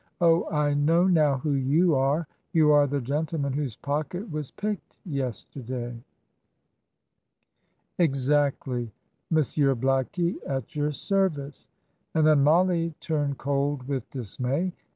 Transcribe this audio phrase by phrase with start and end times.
[0.19, 2.27] Oh, I know now who you are.
[2.53, 6.03] You are the gentleman whose pocket was picked yesterday."
[7.99, 8.91] "Exactly.
[9.29, 11.67] Monsieur Blackie, at your service;"
[12.15, 14.73] and then Mollie turned cold with dismay.